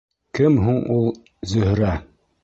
—Кем 0.37 0.55
һуң 0.67 0.79
ул 0.95 1.05
Зөһрә? 1.51 1.91